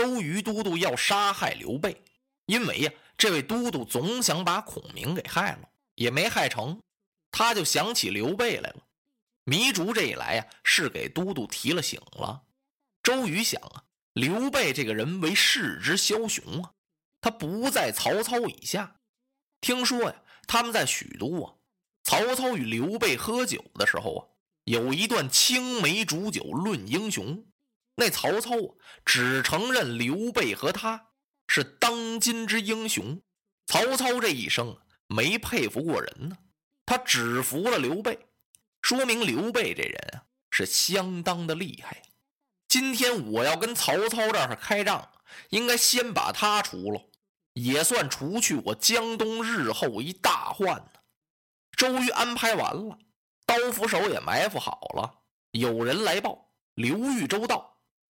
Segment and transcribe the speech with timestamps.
[0.00, 2.02] 周瑜都督要杀害刘备，
[2.46, 6.80] 因为呀，这位都督总想把孔明给害了，也没害成，
[7.30, 8.86] 他就想起刘备来了。
[9.44, 12.44] 糜竺这一来呀，是给都督提了醒了。
[13.02, 13.84] 周瑜想啊，
[14.14, 16.72] 刘备这个人为世之枭雄啊，
[17.20, 18.96] 他不在曹操以下。
[19.60, 21.52] 听说呀，他们在许都啊，
[22.04, 24.20] 曹操与刘备喝酒的时候啊，
[24.64, 27.44] 有一段青梅煮酒论英雄。
[28.00, 31.08] 那曹操啊，只承认刘备和他
[31.46, 33.20] 是当今之英雄。
[33.66, 36.38] 曹操这一生没佩服过人呢，
[36.86, 38.18] 他只服了刘备，
[38.80, 42.00] 说明刘备这人啊是相当的厉害。
[42.68, 45.10] 今天我要跟曹操这儿开仗，
[45.50, 47.02] 应该先把他除了，
[47.52, 50.90] 也算除去我江东日后一大患呢。
[51.76, 52.98] 周瑜安排完了，
[53.44, 55.20] 刀斧手也埋伏好了，
[55.50, 57.68] 有人来报刘豫州到。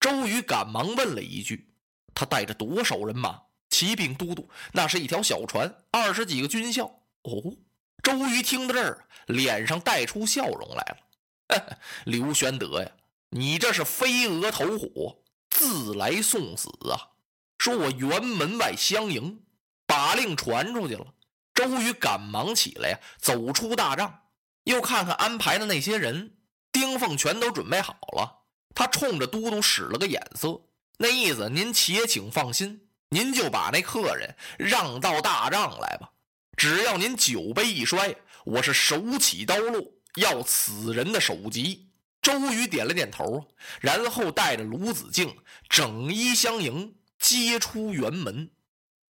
[0.00, 1.72] 周瑜赶忙问了一句
[2.14, 6.86] ：“他带着多少人马？”启禀都督：“那是一条小船，二十几个军校。”
[7.22, 7.54] 哦，
[8.02, 11.78] 周瑜听到这儿，脸上带出笑容来了。
[12.06, 12.90] 刘玄德呀，
[13.28, 17.12] 你这是飞蛾投火，自来送死啊！
[17.58, 19.42] 说我辕门外相迎，
[19.86, 21.06] 把令传出去了。
[21.52, 24.22] 周瑜赶忙起来呀，走出大帐，
[24.64, 26.38] 又看看安排的那些人，
[26.72, 28.39] 丁奉全都准备好了。
[28.74, 30.60] 他冲着都督使了个眼色，
[30.98, 36.10] 那意思您且请放心，您就把那客人让到大帐来吧。
[36.56, 39.82] 只要您酒杯一摔，我是手起刀落，
[40.16, 41.88] 要此人的首级。
[42.22, 43.46] 周瑜点了点头，
[43.80, 45.34] 然后带着卢子敬
[45.70, 48.50] 整衣相迎，接出辕门。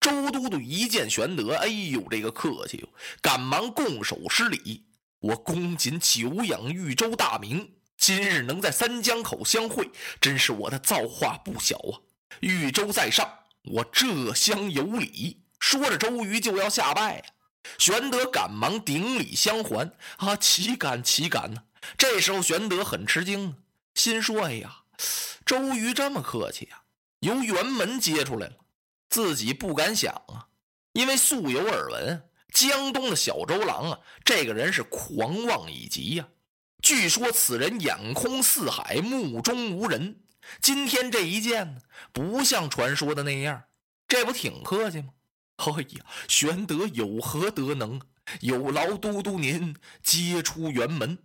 [0.02, 2.86] 周都督一见玄德，哎呦，这个客气，
[3.22, 4.86] 赶忙拱手施礼
[5.20, 9.90] ：“我恭谨久仰豫州大名。”今日能在三江口相会，
[10.22, 12.00] 真是我的造化不小啊！
[12.40, 13.28] 豫州在上，
[13.64, 15.42] 我这厢有礼。
[15.60, 17.34] 说着，周瑜就要下拜。
[17.78, 21.64] 玄德赶忙顶礼相还，啊，岂敢岂敢呢！
[21.98, 23.56] 这时候，玄德很吃惊，
[23.96, 24.84] 心说：“哎呀，
[25.46, 26.84] 周瑜这么客气啊，
[27.20, 28.54] 由辕门接出来了，
[29.10, 30.48] 自己不敢想啊，
[30.94, 36.28] 因为素有耳闻，江东的小周郎啊，这个人是狂妄以极呀。”
[36.88, 40.22] 据说此人眼空四海，目中无人。
[40.62, 41.82] 今天这一见呢，
[42.14, 43.62] 不像传说的那样，
[44.08, 45.10] 这不挺客气吗？
[45.58, 48.00] 哎呀，玄德有何德能？
[48.40, 51.18] 有劳都督您接出辕门。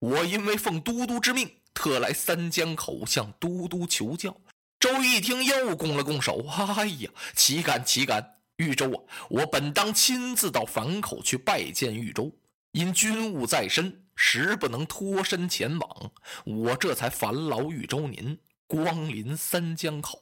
[0.00, 4.36] 我因为奉都督之命，特来三江口向都督求教。
[4.78, 6.46] 周瑜一听，又拱了拱手。
[6.76, 8.34] 哎呀，岂敢岂敢！
[8.58, 9.00] 豫州啊，
[9.30, 12.30] 我本当亲自到樊口去拜见豫州，
[12.76, 14.02] 因军务在身。
[14.18, 16.10] 实不能脱身前往，
[16.44, 20.18] 我这才烦劳豫州您光临三江口，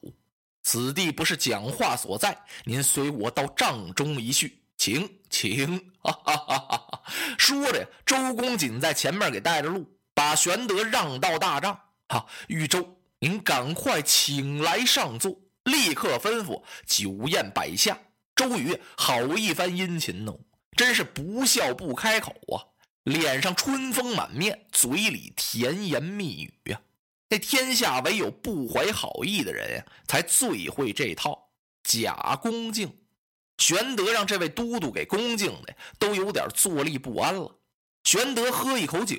[0.65, 2.37] 此地不是讲话所在。
[2.65, 5.79] 您随我到帐中一叙，请请。
[6.03, 7.03] 哈哈哈哈
[7.39, 11.79] 说着，周公瑾在前面给带着路，把玄德让到大帐。
[12.09, 17.97] 哈，豫州，您赶快请来上座，立刻吩咐酒宴摆下。
[18.35, 20.37] 周瑜好一番殷勤哦，
[20.77, 22.63] 真是不笑不开口啊。
[23.05, 26.81] 脸上春风满面，嘴里甜言蜜语呀！
[27.29, 31.51] 这天下唯有不怀好意的人呀，才最会这套
[31.83, 32.97] 假恭敬。
[33.59, 37.55] 玄德让这位都督给恭敬的，都有点坐立不安了。
[38.05, 39.17] 玄德喝一口酒，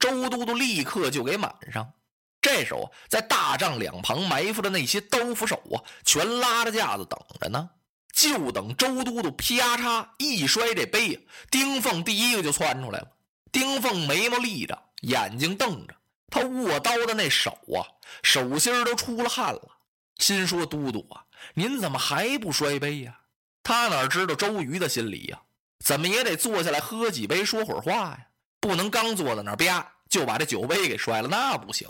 [0.00, 1.92] 周都督立刻就给满上。
[2.40, 7.70] 这时候，在大帐两旁埋伏的那些刀斧手啊，全拉着架子等着呢，
[8.12, 13.08] 就等周都督啪嚓一摔这杯，丁奉第一个就窜出来了。
[13.52, 15.94] 丁凤眉毛立着，眼睛瞪着，
[16.30, 17.86] 他握刀的那手啊，
[18.22, 19.28] 手心都出了。
[19.28, 19.78] 汗了。
[20.18, 21.22] 心说：“都督啊，
[21.54, 23.20] 您怎么还不摔杯呀？”
[23.62, 25.40] 他哪知道周瑜的心里呀，
[25.84, 28.26] 怎么也得坐下来喝几杯，说会儿话呀，
[28.58, 31.86] 不能刚坐在那儿吧就把这酒杯给摔了，那不行。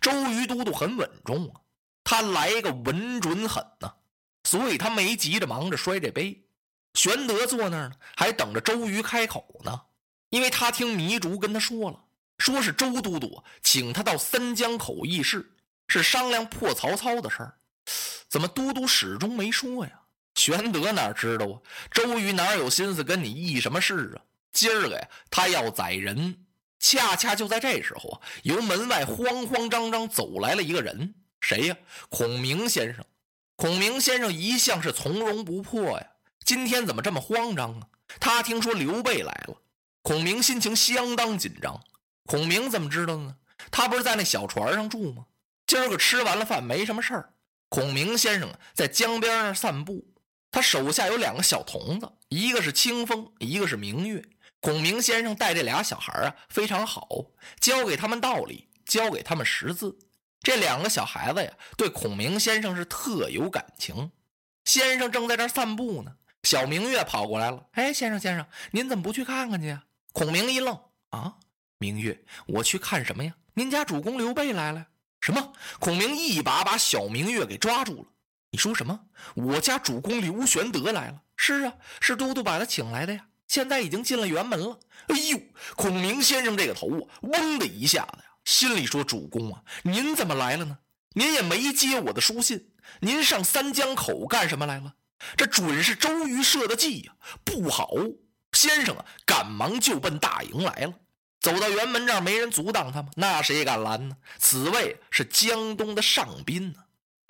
[0.00, 1.60] 周瑜都督很稳重啊，
[2.02, 3.92] 他来个稳准狠呢，
[4.46, 6.40] 所以他没急着忙着摔这杯。
[6.94, 9.82] 玄德坐那儿呢，还等着周瑜开口呢。
[10.30, 12.00] 因为他听糜竺跟他说了，
[12.38, 15.50] 说是周都督请他到三江口议事，
[15.88, 17.58] 是商量破曹操的事儿。
[18.28, 20.00] 怎么都督始终没说呀？
[20.36, 21.58] 玄德哪知道啊？
[21.90, 24.22] 周瑜哪有心思跟你议什么事啊？
[24.52, 26.46] 今儿个呀，他要宰人。
[26.78, 31.76] 恰恰就在这时候啊，由门外慌慌张张走来了一个人，谁呀？
[32.10, 33.04] 孔明先生。
[33.56, 36.06] 孔明先生一向是从容不迫呀，
[36.44, 37.88] 今天怎么这么慌张啊？
[38.20, 39.56] 他听说刘备来了。
[40.02, 41.82] 孔明心情相当紧张。
[42.26, 43.36] 孔明怎么知道呢？
[43.70, 45.24] 他不是在那小船上住吗？
[45.66, 47.32] 今儿个吃完了饭，没什么事儿，
[47.70, 50.06] 孔明先生，在江边那散步，
[50.50, 54.22] 他手下有两个小童子，一个是清风，一个是明月。
[54.60, 57.08] 孔明先生待这俩小孩啊非常好，
[57.58, 59.96] 教给他们道理，教给他们识字。
[60.42, 64.10] 这两个小孩子呀，对孔明先生是特有感情。
[64.64, 66.12] 先生正在这散步呢，
[66.42, 67.66] 小明月跑过来了。
[67.72, 69.84] 哎，先生先生，您怎么不去看看去呀？
[70.12, 70.78] 孔明一愣，
[71.10, 71.34] 啊，
[71.78, 73.34] 明月，我去看什么呀？
[73.54, 74.86] 您家主公刘备来了。
[75.20, 75.52] 什么？
[75.80, 78.08] 孔明一把把小明月给抓住了。
[78.50, 79.00] 你说什么？
[79.34, 81.22] 我家主公刘玄德来了？
[81.36, 83.26] 是啊，是都督把他请来的呀。
[83.48, 84.78] 现在已经进了辕门了。
[85.08, 85.40] 哎呦，
[85.76, 90.78] 孔明先生这个头啊，嗡的一下子，心里说：“主公啊，您怎么来了呢？
[91.14, 92.70] 您也没接我的书信，
[93.00, 94.94] 您上三江口干什么来了？
[95.36, 97.12] 这准是周瑜设的计呀，
[97.44, 97.90] 不好！
[98.52, 100.94] 先生啊，赶忙就奔大营来了。
[101.40, 103.10] 走到辕门这儿，没人阻挡他吗？
[103.16, 104.16] 那谁敢拦呢？
[104.38, 106.78] 此位是江东的上宾呢，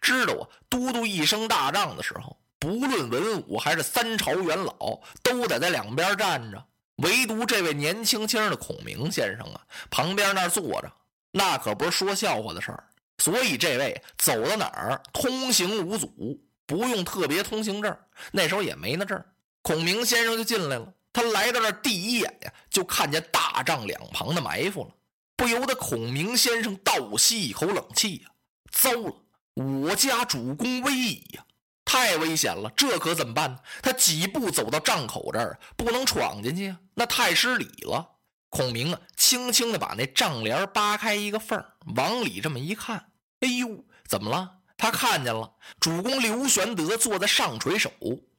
[0.01, 6.67] 知道啊，都督一声大仗的时候。”不论文武还是三朝元老，都得在两边站着。
[6.97, 9.61] 唯独这位年轻轻的孔明先生啊，
[9.91, 10.91] 旁边那坐着，
[11.31, 12.85] 那可不是说笑话的事儿。
[13.19, 17.97] 所以这位走到哪儿通行无阻，不用特别通行证。
[18.33, 19.23] 那时候也没那证。
[19.63, 20.93] 孔明先生就进来了。
[21.13, 24.91] 他来到这第一眼呀，就看见大帐两旁的埋伏了，
[25.35, 28.29] 不由得孔明先生倒吸一口冷气呀！
[28.71, 29.15] 糟了，
[29.55, 31.45] 我家主公危矣呀！
[31.87, 33.59] 太危险了，这可怎么办呢？
[33.81, 38.07] 他几步走到帐口这儿，不能闯进去啊，那太失礼了。
[38.51, 41.61] 孔明啊，轻轻的把那帐帘扒开一个缝
[41.97, 44.59] 往里这么一看，哎呦，怎么了？
[44.77, 47.91] 他看见了，主公刘玄德坐在上垂手，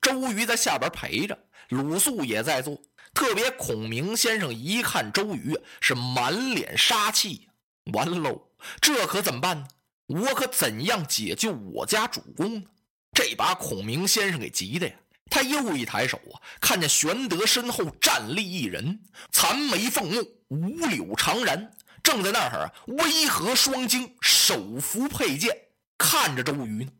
[0.01, 1.37] 周瑜在下边陪着，
[1.67, 2.79] 鲁肃也在做。
[3.13, 7.49] 特别孔明先生一看周瑜，是满脸杀气，
[7.91, 8.47] 完喽，
[8.79, 9.67] 这可怎么办呢？
[10.05, 12.63] 我可怎样解救我家主公呢？
[13.11, 14.95] 这把孔明先生给急的呀！
[15.29, 18.99] 他又一抬手啊，看见玄德身后站立一人，
[19.31, 21.69] 残眉凤目，五柳长髯，
[22.01, 25.55] 正在那儿啊，微和双睛，手扶佩剑，
[25.97, 26.91] 看着周瑜呢。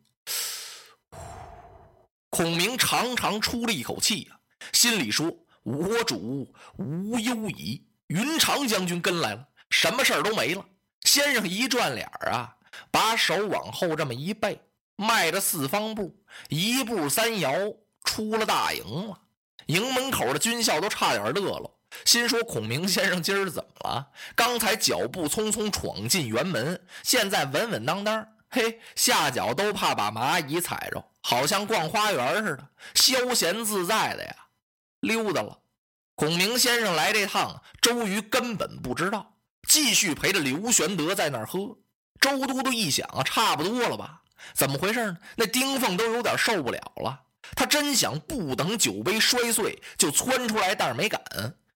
[2.30, 4.38] 孔明长长出了一口气呀，
[4.74, 5.34] 心里说
[5.64, 10.64] ：“我主无忧矣，云长将军跟来了，什么事儿都没了。”
[11.06, 12.54] 先生一转脸啊，
[12.92, 14.60] 把手往后这么一背。
[15.00, 16.16] 迈着四方步，
[16.50, 17.52] 一步三摇，
[18.18, 19.20] 出了大营了。
[19.68, 21.70] 营门口的军校都差点乐了，
[22.04, 24.08] 心说：“孔明先生今儿怎么了？
[24.36, 34.36] 刚才脚步匆匆闯进辕门，现在稳稳当当，嘿，下脚都怕把蚂蚁踩着，好像逛花园似的，消闲自在的呀，
[35.02, 35.60] 溜达了。”
[36.16, 39.36] 孔明先生来这趟，周瑜根本不知道，
[39.68, 41.78] 继续陪着刘玄德在那儿喝。
[42.20, 44.24] 周都督一想，差不多了吧？
[44.54, 45.18] 怎么回事呢？
[45.36, 47.22] 那丁凤都有点受不了了。
[47.56, 51.22] 他真想不等酒杯摔碎就窜出来，但是没敢。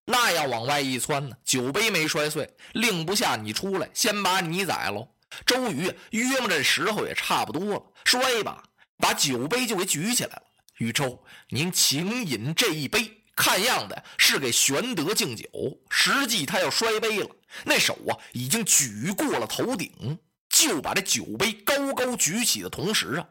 [0.05, 5.07] 那样往外一窜呢，酒杯没摔碎，令不下你出来，先把你宰喽。
[5.45, 8.63] 周瑜约摸这时候也差不多了，摔吧，
[8.97, 10.43] 把酒杯就给举起来了。
[10.77, 13.17] 禹州，您请饮这一杯。
[13.33, 15.45] 看样子是给玄德敬酒，
[15.89, 17.29] 实际他要摔杯了。
[17.63, 20.19] 那手啊，已经举过了头顶。
[20.49, 23.25] 就把这酒杯高高举起的同时啊，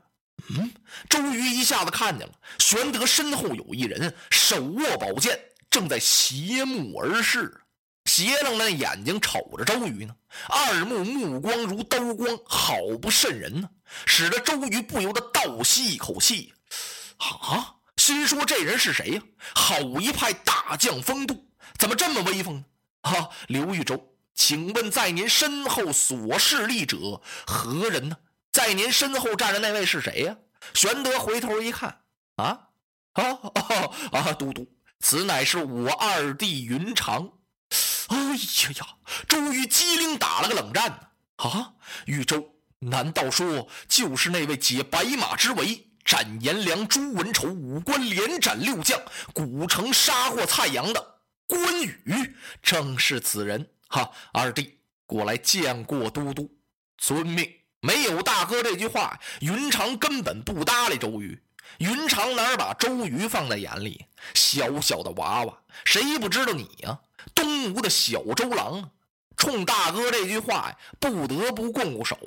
[0.48, 0.72] 嗯，
[1.08, 5.38] 周瑜一下子看见了，玄德身后有一人，手握宝剑，
[5.70, 7.60] 正在斜目而视，
[8.04, 10.14] 斜楞的眼睛瞅着周瑜呢，
[10.48, 13.68] 二目目光如刀光，好不瘆人呢，
[14.06, 16.52] 使得周瑜不由得倒吸一口气，
[17.18, 19.22] 啊，心说这人是谁呀？
[19.54, 22.64] 好一派大将风度，怎么这么威风呢？
[23.02, 24.06] 啊，刘豫州。
[24.32, 28.16] 请问，在您身后所侍立者何人呢？
[28.52, 30.36] 在您身后站着那位是谁呀？
[30.74, 32.02] 玄德回头一看，
[32.36, 32.68] 啊
[33.12, 34.32] 啊啊啊！
[34.34, 34.66] 都督，
[35.00, 37.32] 此乃是我二弟云长。
[38.08, 38.86] 哎呀呀！
[39.28, 41.00] 周瑜机灵打了个冷战呢。
[41.36, 41.74] 啊，
[42.06, 49.00] 豫州，难道说就是那位解白马之围、斩颜良、诛文丑、五关连斩六将、
[49.32, 52.36] 古城杀获蔡阳的关羽？
[52.62, 53.70] 正是此人。
[53.88, 56.58] 哈，二弟过来见过都督，
[56.98, 57.59] 遵命。
[57.80, 61.42] 没有大哥这句话，云长根本不搭理周瑜。
[61.78, 64.04] 云长哪把周瑜放在眼里？
[64.34, 66.98] 小小的娃娃，谁不知道你呀？
[67.34, 68.90] 东吴的小周郎！
[69.36, 72.18] 冲大哥这句话呀，不得不拱拱手。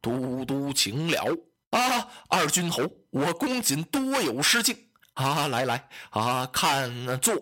[0.00, 1.36] 都督请了
[1.70, 4.76] 啊，二军侯，我公瑾多有失敬
[5.14, 5.46] 啊！
[5.46, 7.34] 来来啊，看坐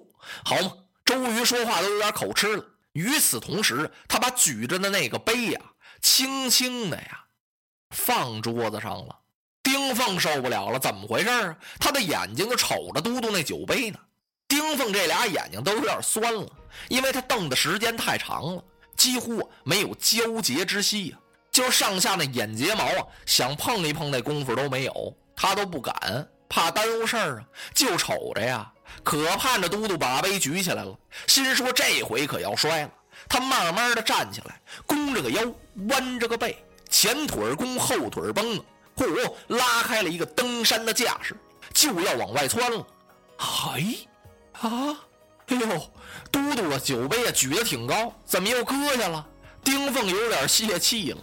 [0.44, 0.72] 好吗？
[1.06, 2.64] 周瑜说话都有点口吃了。
[2.92, 5.60] 与此同时，他把举着的那个杯呀，
[6.02, 7.24] 轻轻的呀，
[7.90, 9.16] 放桌子上了。
[9.62, 11.56] 丁凤受不了了，怎么回事啊？
[11.78, 13.98] 他的眼睛就瞅着嘟嘟那酒杯呢。
[14.48, 16.46] 丁凤这俩眼睛都有点酸了，
[16.88, 18.64] 因为他瞪的时间太长了，
[18.96, 21.18] 几乎没有交接之息呀。
[21.52, 27.44] 就上下那眼睫毛啊，想碰一碰那功夫都没有，他都不敢，怕耽误事儿啊。
[27.74, 28.72] 就瞅着呀，
[29.04, 32.90] 可盼着嘟嘟把杯举起来了，心说这回可要摔了。
[33.28, 35.42] 他慢慢的站起来，弓着个腰，
[35.90, 38.64] 弯着个背，前腿弓，后腿绷啊，
[38.96, 41.36] 嚯，拉开了一个登山的架势，
[41.72, 42.86] 就要往外窜了。
[43.38, 44.08] 嘿，
[44.60, 44.96] 啊，
[45.46, 45.90] 哎呦，
[46.30, 49.26] 嘟嘟啊，酒杯啊举得挺高，怎么又搁下了？
[49.62, 51.18] 丁凤有点泄气了。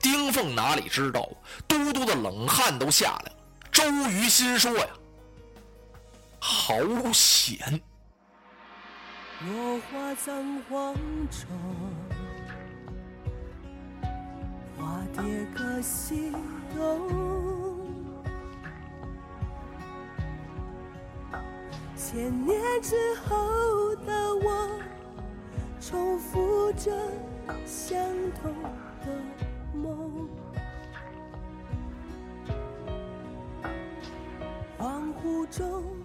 [0.00, 1.28] 丁凤哪里知道，
[1.66, 3.32] 嘟嘟的冷汗都下来了。
[3.72, 4.86] 周瑜心说呀
[6.38, 6.76] ：“好
[7.12, 7.58] 险！”
[9.46, 10.94] 落花葬黄
[11.30, 11.48] 冢，
[14.84, 16.30] 化蝶各西
[16.76, 17.08] 东。
[21.96, 24.78] 千年之后的我，
[25.80, 26.92] 重复着
[27.64, 27.98] 相
[28.42, 28.52] 同
[29.00, 29.08] 的。
[29.72, 30.28] 梦，
[34.78, 36.03] 恍惚中。